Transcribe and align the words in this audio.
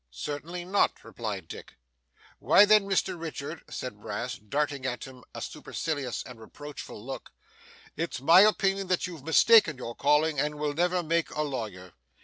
'Certainly 0.09 0.65
not,' 0.65 1.03
replied 1.03 1.47
Dick. 1.47 1.75
'Why 2.39 2.65
then, 2.65 2.85
Mr 2.89 3.21
Richard,' 3.21 3.61
said 3.69 4.01
Brass, 4.01 4.33
darting 4.33 4.83
at 4.83 5.03
him 5.03 5.23
a 5.35 5.41
supercilious 5.43 6.23
and 6.23 6.39
reproachful 6.41 7.05
look, 7.05 7.31
'it's 7.95 8.19
my 8.19 8.39
opinion 8.41 8.87
that 8.87 9.05
you've 9.05 9.23
mistaken 9.23 9.77
your 9.77 9.93
calling, 9.93 10.39
and 10.39 10.55
will 10.57 10.73
never 10.73 11.03
make 11.03 11.29
a 11.29 11.43
lawyer. 11.43 11.93